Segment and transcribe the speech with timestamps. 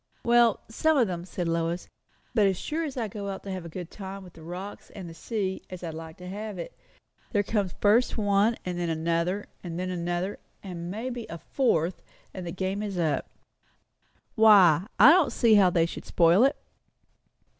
[0.25, 1.87] "Well, some of them," said Lois.
[2.33, 4.89] "But as sure as I go out to have a good time with the rocks
[4.89, 6.75] and the sea, as I like to have it,
[7.33, 12.01] there comes first one and then another and then another, and maybe a fourth;
[12.33, 13.29] and the game is up."
[14.33, 14.87] "Why?
[14.97, 16.55] I don't see how they should spoil it."